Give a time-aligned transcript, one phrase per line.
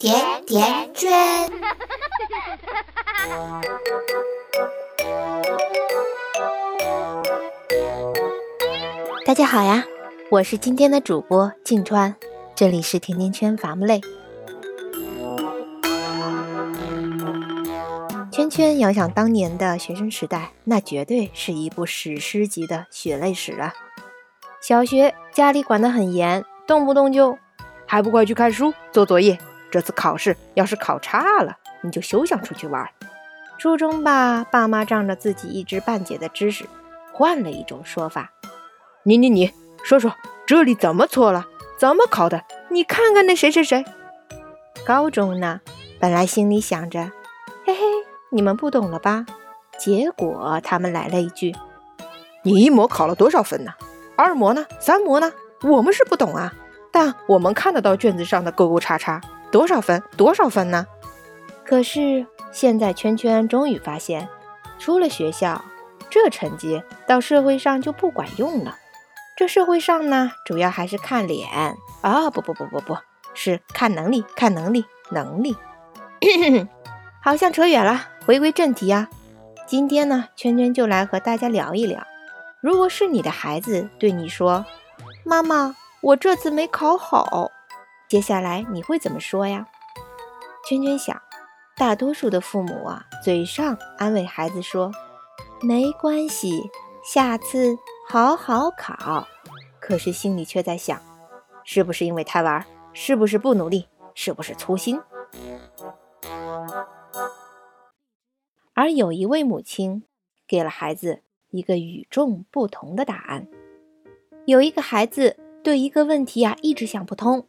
[0.00, 1.10] 甜甜圈。
[9.26, 9.84] 大家好呀，
[10.30, 12.16] 我是今天的主播静川，
[12.54, 14.00] 这里是甜甜圈伐木累。
[18.32, 23.74] 圈圈遥想当年的学生时代，那绝对是一部史诗级的血泪史啊！
[24.62, 27.38] 小学家里管得很严，动不动就
[27.84, 29.38] 还不快去看书做作业。
[29.70, 32.88] 这次考试要是考差了，你就休想出去玩。
[33.58, 36.64] 初中吧，爸妈仗着自己一知半解的知识，
[37.12, 38.32] 换了一种说法：
[39.02, 39.52] 你你你
[39.82, 40.14] 说说
[40.46, 41.46] 这里怎么错了？
[41.78, 42.42] 怎么考的？
[42.70, 43.84] 你看看那谁谁谁。
[44.86, 45.60] 高中呢，
[45.98, 47.10] 本来心里想着，
[47.64, 47.80] 嘿嘿，
[48.30, 49.26] 你们不懂了吧？
[49.78, 51.54] 结果他们来了一句：
[52.42, 53.72] 你一模考了多少分呢？
[54.16, 54.66] 二模呢？
[54.78, 55.32] 三模呢？
[55.62, 56.52] 我们是不懂啊，
[56.90, 59.20] 但我们看得到卷子上的勾勾叉叉，
[59.50, 60.02] 多少分？
[60.16, 60.86] 多少分呢？
[61.64, 64.28] 可是现在圈圈终于发现，
[64.78, 65.64] 出了学校，
[66.08, 68.76] 这成绩到社会上就不管用了。
[69.36, 71.48] 这社会上呢，主要还是看脸
[72.02, 72.28] 啊！
[72.30, 72.96] 不不不不不
[73.34, 75.56] 是看能力，看能力，能力。
[77.22, 79.08] 好像扯远了，回归正题啊。
[79.66, 82.06] 今天呢，圈圈就来和大家聊一聊。
[82.60, 84.66] 如果是你的孩子对你说
[85.24, 87.50] ：“妈妈，我这次没考好。”
[88.10, 89.68] 接下来你会怎么说呀？
[90.66, 91.22] 圈圈想，
[91.76, 94.90] 大多数的父母啊，嘴上安慰孩子说
[95.62, 96.60] ：“没关系，
[97.04, 99.28] 下次好好考。”
[99.78, 101.00] 可是心里却在想：
[101.62, 102.66] 是不是因为贪玩？
[102.92, 103.86] 是不是不努力？
[104.16, 105.00] 是不是粗心？
[108.74, 110.02] 而有一位母亲
[110.48, 111.22] 给了孩子。
[111.50, 113.46] 一个与众不同的答案。
[114.46, 117.44] 有一个孩子对一个问题啊一直想不通：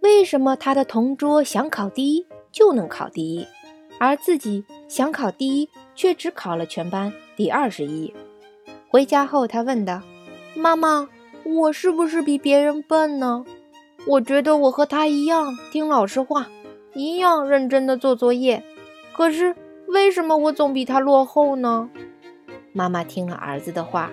[0.00, 3.46] 为什么他的同桌想考第一就能考第一，
[3.98, 8.12] 而自己想考第一却只考了全班第二十一？
[8.88, 10.00] 回家后，他问道
[10.54, 11.08] ：“妈妈，
[11.44, 13.44] 我是不是比别人笨呢？
[14.06, 16.48] 我觉得我和他一样听老师话，
[16.94, 18.62] 一样认真的做作业，
[19.12, 19.54] 可是
[19.88, 21.90] 为什么我总比他落后呢？”
[22.72, 24.10] 妈妈听了儿子的话，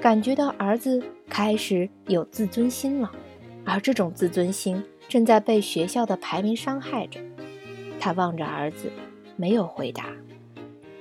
[0.00, 3.10] 感觉到儿子开始有自尊心了，
[3.64, 4.80] 而这种自尊心
[5.12, 7.20] 正在被学校的排名伤害着。
[8.00, 8.90] 他望着儿子，
[9.36, 10.06] 没有回答，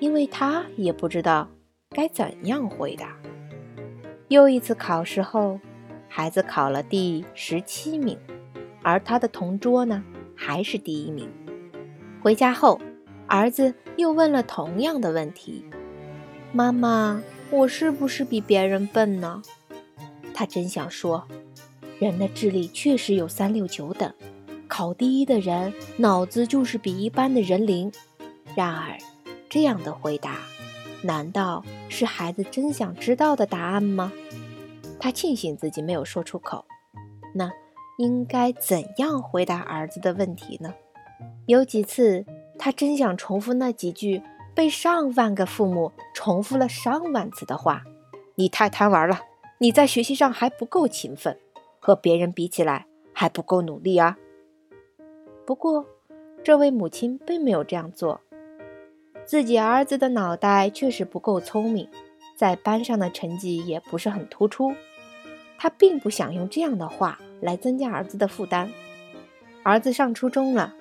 [0.00, 1.46] 因为他也不知道
[1.90, 3.14] 该怎样回答。
[4.28, 5.60] 又一次考试后，
[6.08, 8.16] 孩子考了第十七名，
[8.82, 10.02] 而他的同桌呢，
[10.34, 11.28] 还是第一名。
[12.22, 12.80] 回家后，
[13.26, 15.66] 儿子又问了同样的问题。
[16.50, 17.20] 妈妈，
[17.50, 19.42] 我是不是比别人笨呢？
[20.32, 21.28] 他真想说，
[21.98, 24.12] 人的智力确实有三六九等，
[24.68, 27.90] 考第一的人脑子就是比一般的人灵。
[28.54, 28.96] 然而，
[29.48, 30.36] 这样的回答，
[31.02, 34.12] 难道是孩子真想知道的答案吗？
[35.00, 36.64] 他庆幸自己没有说出口。
[37.34, 37.50] 那
[37.98, 40.74] 应该怎样回答儿子的问题呢？
[41.46, 42.24] 有几次，
[42.58, 44.22] 他真想重复那几句。
[44.54, 47.84] 被上万个父母重复了上万次的话，
[48.34, 49.20] 你太贪玩了，
[49.58, 51.38] 你在学习上还不够勤奋，
[51.88, 52.84] 和别人比起来
[53.14, 54.18] 还不够努力啊。
[55.46, 55.86] 不过，
[56.44, 58.20] 这位母亲并没有这样做，
[59.24, 61.88] 自己儿子的脑袋确实不够聪明，
[62.36, 64.74] 在班上的成绩也不是很突出，
[65.56, 68.70] 他并不想用这样的话来增加儿子的负担。
[69.62, 70.74] 儿子上初中了，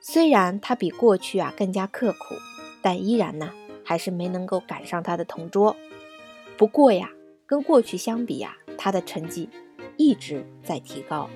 [0.00, 2.34] 虽然他比过去啊更加刻苦。
[2.82, 3.50] 但依然呢，
[3.84, 5.76] 还是没能够赶上他的同桌。
[6.58, 7.08] 不过呀，
[7.46, 9.48] 跟过去相比呀，他的成绩
[9.96, 11.28] 一直在提高。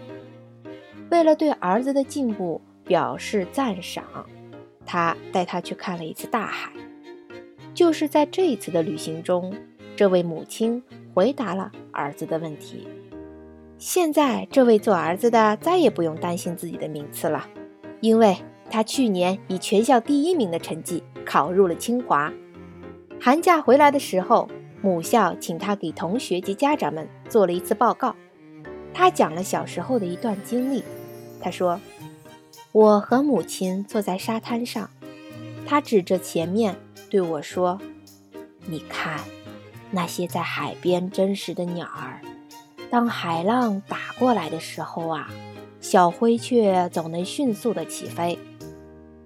[1.10, 4.04] 为了对儿子的进步表示赞赏，
[4.84, 6.72] 他带他去看了一次大海。
[7.74, 9.54] 就是在这一次的旅行中，
[9.96, 10.82] 这位母亲
[11.14, 12.86] 回答了儿子的问题。
[13.78, 17.46] 现在，这位做儿子的再也不用担心自己的名次了，
[18.00, 18.36] 因为
[18.70, 21.02] 他去年以全校第一名的成绩。
[21.28, 22.32] 考入了清华。
[23.20, 24.48] 寒假回来的时候，
[24.80, 28.16] 母校请他给同学及家长们做了一次报告。
[28.98, 30.82] 他讲了小时候的一段经历。
[31.40, 31.80] 他说
[32.72, 34.90] ：“我和母亲坐在沙滩上，
[35.64, 36.74] 他指着前面
[37.08, 37.80] 对我说
[38.66, 39.20] ：‘你看，
[39.92, 42.20] 那些在海边真实的鸟儿，
[42.90, 45.30] 当海浪打过来的时候啊，
[45.80, 48.36] 小灰雀总能迅速的起飞。’”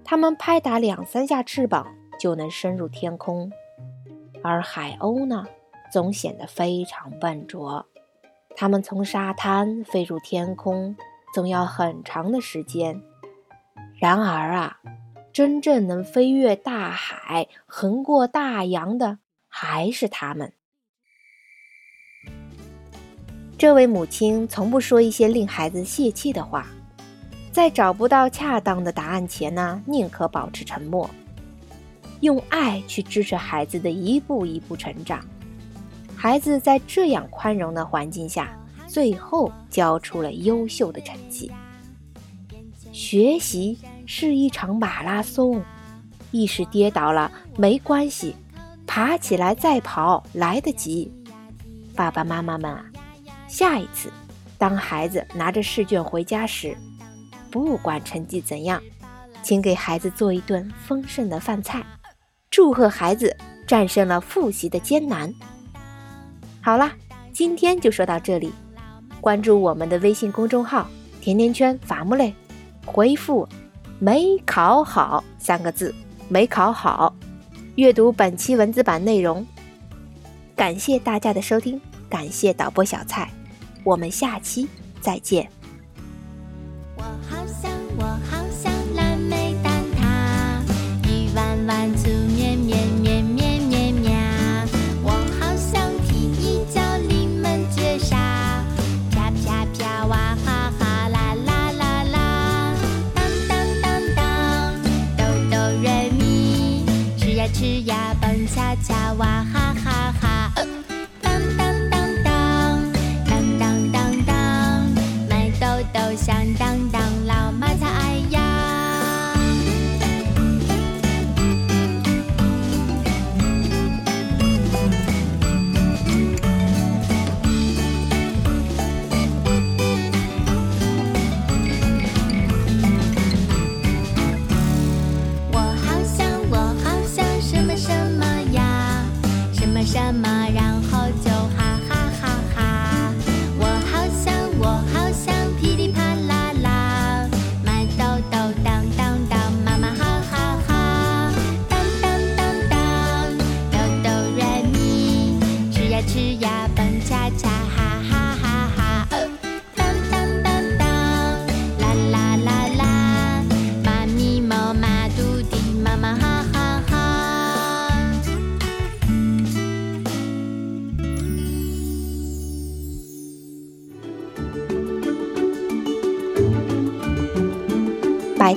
[0.05, 1.87] 它们拍打两三下翅膀
[2.21, 3.51] 就能升入天空，
[4.43, 5.47] 而海鸥呢，
[5.91, 7.87] 总显得非常笨拙。
[8.57, 10.97] 它们从沙滩飞入天空，
[11.35, 13.03] 总要很长的时间。
[13.99, 14.79] 然而啊，
[15.33, 19.19] 真正能飞越大海、横过大洋的
[19.49, 20.53] 还是他们。
[23.57, 26.67] 这位母亲从不说一些令孩子泄气的话，
[27.53, 31.09] 在找不到恰当的答案前呢，宁可保持沉默，
[32.21, 35.25] 用爱去支持孩子的一步一步成长。
[36.17, 38.57] 孩子在这样宽容的环境下，
[38.87, 41.51] 最后交出了优秀的成绩。
[42.93, 45.63] 学习是一场马拉松，
[46.31, 48.37] 一时跌倒了没关系，
[48.87, 51.11] 爬起来再跑来得及。
[51.97, 52.85] 爸爸妈妈们啊！
[53.49, 54.11] 下一次，
[54.57, 56.77] 当孩子拿着试卷回家时，
[57.51, 58.81] 不管成绩怎样，
[59.43, 61.85] 请给孩子做一顿丰盛的饭菜，
[62.51, 63.37] 祝贺孩子
[63.67, 65.33] 战胜了复习的艰难。
[66.65, 66.93] 好啦，
[67.33, 68.53] 今天就说到这里。
[69.21, 70.89] 关注我们的微信公众号
[71.21, 72.33] “甜甜圈伐木累”，
[72.87, 73.49] 回复
[73.99, 75.93] “没考好”三个字，
[76.29, 77.13] 没考好，
[77.75, 79.45] 阅读本期文字版内容。
[80.55, 83.29] 感谢大家的收听，感谢导播小蔡。
[83.83, 84.69] 我们下期
[85.01, 85.49] 再见。
[107.53, 109.62] 吃呀蹦恰恰哇哈